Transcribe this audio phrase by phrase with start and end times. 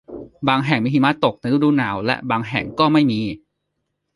[0.47, 3.21] บางแห่งมีหิมะตกในฤดูหนาวและบางแห่งก็ไม่มี